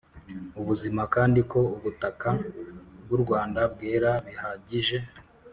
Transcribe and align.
ubuzima, 0.59 1.01
kandi 1.15 1.39
ko 1.51 1.59
ubutaka 1.77 2.29
bw'u 3.03 3.17
rwanda 3.23 3.59
bwera 3.73 4.11
bihagije. 4.25 4.97